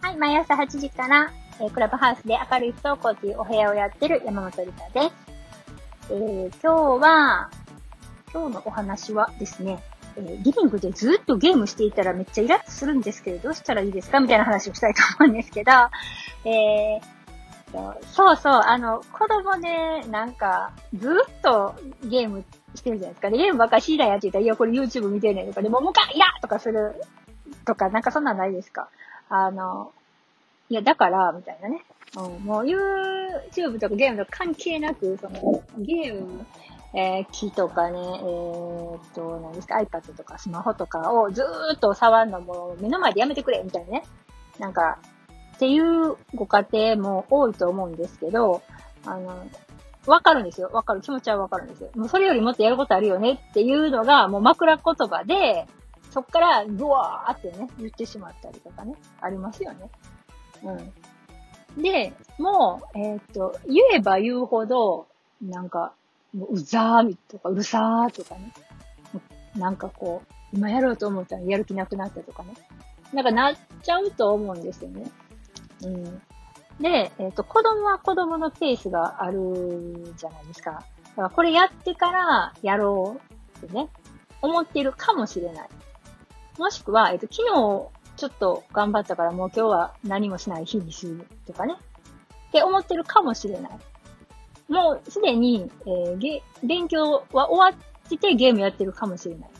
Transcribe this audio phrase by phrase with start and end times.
[0.00, 5.14] はい、毎朝8時から、えークラブハウスで明るい不登校というお部屋をやってる山本理香です。
[6.10, 7.50] えー今日は、
[8.32, 9.82] 今日のお話はですね、
[10.16, 15.72] えーリビングでずっとゲームしていたらめっちゃイラッとするんですけど、どうしたらいいですかみたいな話をしたいと思うんですけど、
[16.44, 17.18] えー
[18.14, 22.42] そうそう、あの、子供で、なんか、ずっとゲーム
[22.74, 23.30] してるじゃないですか。
[23.30, 26.94] で、ゲームばっかりしだやって言ったら、いや、これ YouTube 見てんねとか、でも、もうか、いやとかする、
[27.64, 28.88] とか、なんかそんなんないですか。
[29.28, 29.92] あの、
[30.68, 31.82] いや、だから、みたいなね。
[32.16, 36.46] うん、もう YouTube とかゲームとか関係なく、その、ゲーム、
[36.94, 44.04] えー、機とかね、えーっと、何ですか、iPad とかスマホとかをずーっと触るのも目の前でやめてくれ、みたいなね。
[44.58, 44.98] なんか、
[45.56, 48.62] っていうご家庭も多いと思うんですけど、
[49.04, 49.46] あの、
[50.06, 50.70] わかるんですよ。
[50.72, 51.00] わかる。
[51.00, 51.90] 気持ちはわかるんですよ。
[51.94, 55.66] もうそれよりもっとやることあるよねっていうのが、もう枕言葉で、
[56.10, 59.90] そっから、ぐわーってね、言ってしまったりとかね、ありますよね。
[60.64, 61.82] うん。
[61.82, 65.06] で、もう、えーっと、言えば言うほど、
[65.42, 65.92] なんか、
[66.34, 68.52] もううざーとか、うるさーとかね。
[69.56, 72.54] なんかこう、今やろうと思ったらやる気なくなったとかね。
[73.12, 75.10] なんかなっちゃうと思うんですよね。
[75.82, 76.22] うん。
[76.80, 80.70] で、えっ、と、子供は子供のペースがあるじゃないですか。
[80.72, 83.20] だからこれやってからやろ
[83.60, 83.88] うってね、
[84.42, 85.68] 思っているかもしれない。
[86.58, 91.74] もしくは、えっ、と、昨日ちょっと頑張ったからもう今日は何もしない日にするとかね。
[92.48, 93.78] って思ってるかもしれない。
[94.68, 99.50] もうすでに、えーゲ、勉強は終わっててゲームやってるかもしれない。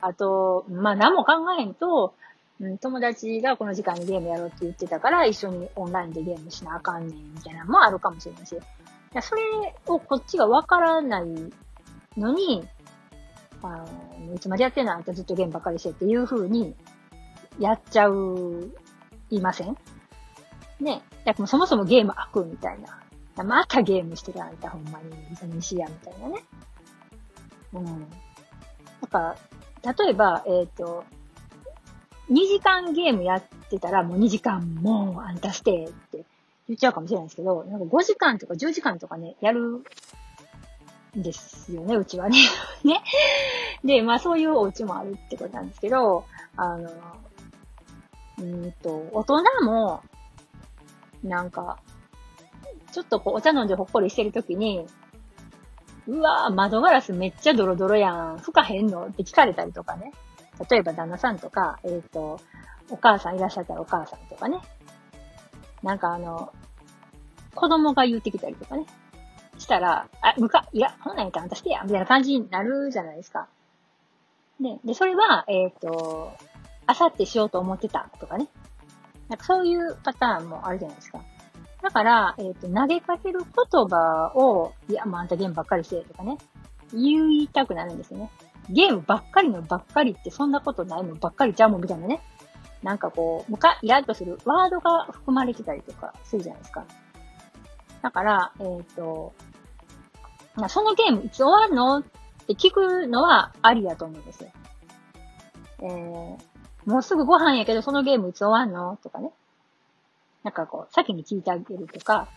[0.00, 2.14] あと、まあ何も考えんと、
[2.60, 8.54] うん、友達がこの時間にゲームやろうって言ってたから、一緒にオンラインでゲームしなあかんねん、みたいなのもあるかもしれないし。
[8.54, 8.58] い
[9.14, 9.42] やそれ
[9.86, 11.24] をこっちがわからない
[12.16, 12.68] のに、
[13.62, 13.84] あ
[14.26, 16.74] の、いつまでやってんのあんたずっとゲームばっかりしてっていう風に、
[17.58, 18.70] やっちゃう、
[19.30, 19.76] いません？
[20.80, 21.02] ね。
[21.24, 23.44] だからそもそもゲーム悪みたいな。
[23.44, 26.44] またゲームしてるあんたほんまに、何しいや、みたいなね。
[27.72, 27.84] うん。
[27.84, 28.04] なん
[29.10, 29.36] か、
[29.96, 31.04] 例えば、えっ、と、
[32.30, 36.24] 2時間ゲームやってたら、もう2時間もうあんたしてって
[36.68, 39.82] 言っちゃうかもしれないですけど、なんか5時間とか10時間とかね、やる
[41.16, 42.38] んですよね、うちはね。
[42.84, 43.02] ね。
[43.84, 46.24] で、まあそういうお家もあるってことなんですけど、
[46.56, 46.90] あの、
[48.38, 50.02] うんと、大人も、
[51.22, 51.78] なんか、
[52.92, 54.86] ちょっとこう、お茶飲んでほっこりしてるときに、
[56.06, 58.38] うわぁ、窓ガラスめっちゃドロドロやん。
[58.38, 60.12] 吹かへんのって聞かれたりとかね。
[60.68, 62.40] 例えば旦那さんとか、えっ、と、
[62.90, 64.60] お母さんいらっしゃったらお母さんとかね。
[65.82, 66.52] なんかあの、
[67.54, 68.86] 子供が言ってきたりとかね。
[69.58, 73.48] したら、あ、むか、いや、ほんなんやったらあんたしてや、みたいな感じになるじゃないですか。
[74.60, 74.80] ね。
[74.84, 76.32] で、それは、えっ、と、
[76.86, 78.48] あさってしようと思ってたとかね。
[79.28, 81.20] なんかそういうパターンもあるじゃないですか。
[81.82, 86.38] だから、えっ、と、投げかける言葉を、いや、もうあんたゲームばっかりしてとかね、
[86.92, 88.30] 言いたくなるんですよね。
[88.70, 92.20] ゲームばっかりのばっかりってそんなことないのばっかりちゃうもんみたいなね。
[92.82, 96.84] なんかこう、むか、イラッとするワードが含まれてたりとかするじゃないですか。
[98.02, 99.32] だから、えっ、と、
[100.68, 102.02] そのゲームいつ終わるのっ
[102.46, 104.50] て聞くのはありだと思うんですよ。
[105.80, 109.30] えー、もうすぐご飯やけどそのゲームいつ終わんのとかね。
[110.44, 112.28] なんかこう、先に聞いてあげるとか、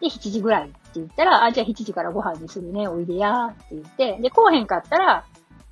[0.00, 5.24] で、7時ぐらいって言ったら、あ、じゃあ7時からご飯にするね、おいでやって言って、で、来おへんかったら、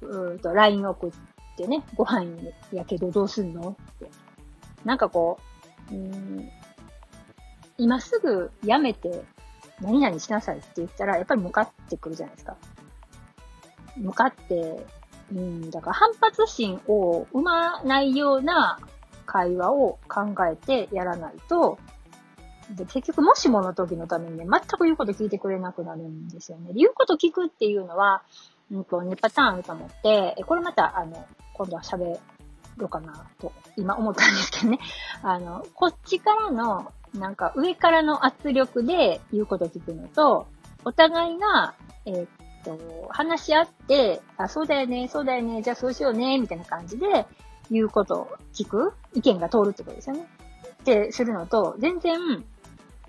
[0.03, 1.11] うーんと、LINE 送っ
[1.57, 2.27] てね、ご飯
[2.73, 3.77] やけどどうすんの？
[3.95, 4.11] って。
[4.85, 5.39] なんかこ
[5.91, 6.51] う、うん、
[7.79, 9.25] 今すぐやめて、
[9.81, 12.57] 何々しなさいって言ったら、やっぱり向かってくるじゃないですか。
[13.97, 14.87] 向かって、
[15.33, 18.79] うん、だから反発心を生まないような
[19.27, 21.79] 会話を考えてやらないと、
[22.71, 26.73] で結局もしもの時のためにね、全く言うこと聞いてくれなくなるんですよね。
[26.75, 28.23] 言うこと聞くっていうのは、
[28.71, 32.19] うんと、2パターンあると思って、えこれまた、あの、今度は喋
[32.77, 34.79] ろうかなと、今思ったんですけどね。
[35.23, 40.47] あの、こっちからの、なんか上からの圧力で言うこと聞くのと、
[40.85, 41.75] お互いが、
[42.07, 42.29] えーっ
[42.65, 47.27] と、話し合って、あ、そうだよね、そうだよね、じゃあそうしようね、みたいな感じで
[47.71, 50.27] 言うことを聞く意見が通るってことですよね。
[50.81, 52.19] ってするのと、全然、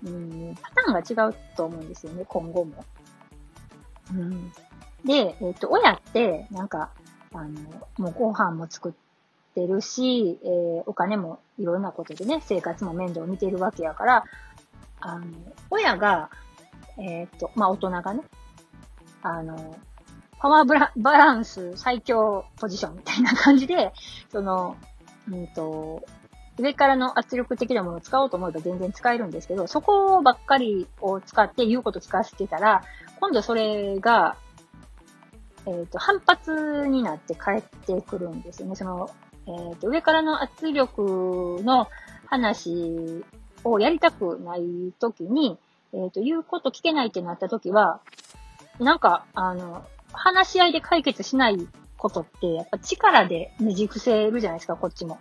[0.04, 2.84] うん、パターンが違うと思うんですよね、今後も。
[4.12, 4.52] うん。
[5.04, 6.90] で、えっ、と、親って、なんか、
[7.34, 7.48] あの、
[7.98, 8.92] もうご飯も作っ
[9.54, 14.24] てるし、えーお金もいろんなことでね、生活も面倒を見てるわけやから、
[15.00, 15.26] あの、
[15.70, 16.30] 親が、
[16.98, 18.22] えっ、と、まあ、大人がね、
[19.22, 19.76] あの、
[20.38, 23.92] パワーブラバランス最強ポジションみたいな感じで、
[24.30, 24.76] その、
[25.30, 26.02] うんと、
[26.58, 32.82] 上からの圧力的なものを使おうと思えば全然使えるんですけど、そこばっかりを使って言うこと使わせてたら、
[33.20, 34.36] 今度それが、
[35.66, 38.76] えっ、ー、と、反発になって返ってくるんですよね。
[38.76, 39.10] その、
[39.46, 41.88] えっ、ー、と、上からの圧力の
[42.26, 43.24] 話
[43.64, 45.58] をやりたくないときに、
[45.92, 48.00] えっ、と、言うこと聞けないってなったときは、
[48.78, 55.20] なんか、あの、話し合いで解決しないことって、やっぱ力でねじ伏せるじゃないですか、こっちも。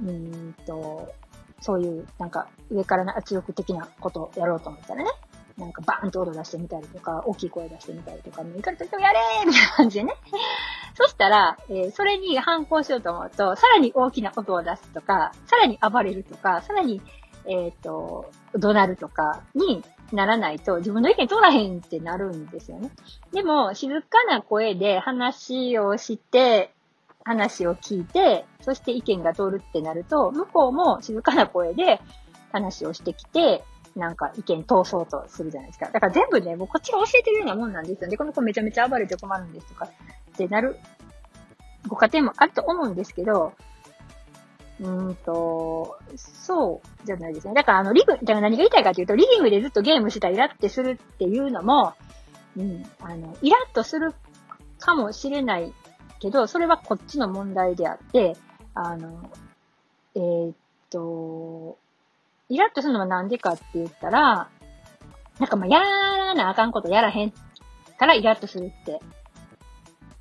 [0.00, 1.12] うんと、
[1.60, 5.10] そういう、なんか、上からの圧力的なことをやろうと思ったらね。
[5.58, 10.14] なんかバーンと音出してみたりとか、大きい声出してみたりとか、もういかれとってもやれーみたいな感じでね。
[10.94, 17.00] そしたら、えー、それに反抗しようと思うと、さらに大きな音を出すとか、さらに暴れるとか、さらに、
[17.46, 19.82] えっ、ー、と、怒鳴るとかに
[20.12, 22.90] ならないと、自分の意見通らへんってなるんですよね。
[23.32, 26.72] でも、静かな声で話をして、
[27.24, 32.00] 話を聞いて、そして意見が通るってなると、向こうも静かな声で
[32.52, 33.64] 話をしてきて、
[33.96, 35.90] なんか意見通そうとするじゃないですか。
[35.90, 38.16] だから全部ね、もうこっちが教えてるようなもんなんですよね。
[38.16, 40.76] この子めちゃめちゃ暴れて困るんですとか、ってなる
[41.88, 43.54] ご家庭もあると思うんですけど、
[44.80, 47.54] うんと、そうじゃないですね。
[47.54, 51.94] だからあの、リグ、だから何が言いたいかというと、リビングでずっとゲームしたイラってするっていうのも、
[52.56, 54.14] うん、あの、イラッとする
[54.78, 55.72] かもしれない
[56.20, 58.36] けど、それはこっちの問題であって、
[58.74, 59.30] あの、
[60.14, 60.54] えー、っ
[60.90, 61.78] と、
[62.48, 64.48] イラッとするのはなんでかって言ったら、
[65.38, 67.32] なんかまあ、やらなあかんことやらへん
[67.98, 69.00] からイラッとするって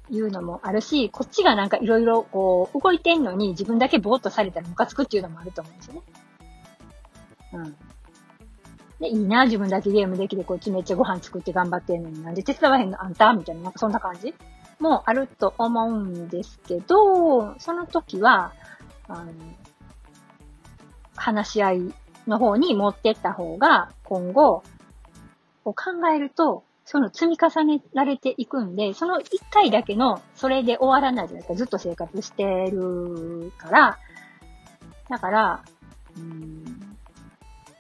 [0.10, 6.02] いうのもあるし、こっちがなんかいろいろこう、動いてんのに自分だけぼーっとされたらムカつくっていうのもあると思うんですよね。
[7.54, 7.76] うん。
[9.00, 14.34] で、いいな、自分だけゲームできてこっちめっちゃご飯作って頑張ってんのになんで手伝わへんのあんたみたいな、なんかそんな感じ
[14.80, 18.54] もあると思うんですけど、その時は、
[19.08, 19.34] あの、
[21.16, 21.94] 話し合い
[22.28, 24.64] の方に持ってった方が、今後、
[25.66, 31.56] を考えると、その積み重ねられていくんで、その一回だけの、それで終わらないじゃないですか。
[31.56, 33.98] ずっと生活してるから、
[35.10, 35.64] だから、
[36.16, 36.98] うん、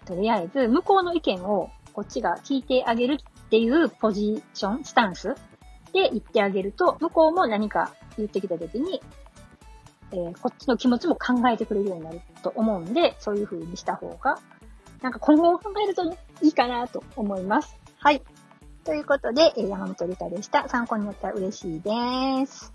[0.05, 5.35] とりあえず、向こうの意見をこっちが聞いてあげるっていうポジション、スタンス
[5.93, 9.01] で言ってあげると、向こうも何か言ってきた時に、
[10.11, 14.37] えー、こっちの気持ちも考えてくれるようになると思うんで、そういう風にした方が、
[15.01, 16.03] なんか今後を考えると、
[16.43, 17.79] いいかなと思います。
[17.97, 18.21] はい。
[18.83, 20.69] ということで、山本理香でした。
[20.69, 22.74] 参考になったら嬉しいです。